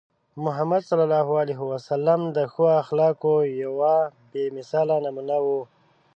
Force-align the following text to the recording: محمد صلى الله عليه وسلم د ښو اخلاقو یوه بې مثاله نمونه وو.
محمد 0.45 0.81
صلى 0.89 1.03
الله 1.07 1.27
عليه 1.41 1.59
وسلم 1.71 2.19
د 2.35 2.37
ښو 2.53 2.65
اخلاقو 2.81 3.33
یوه 3.63 3.95
بې 4.31 4.43
مثاله 4.57 4.95
نمونه 5.05 5.37
وو. 5.45 5.61